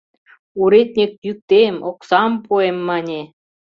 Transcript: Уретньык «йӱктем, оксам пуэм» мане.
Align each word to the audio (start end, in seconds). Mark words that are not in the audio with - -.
Уретньык 0.61 1.13
«йӱктем, 1.25 1.75
оксам 1.89 2.31
пуэм» 2.45 2.77
мане. 2.87 3.21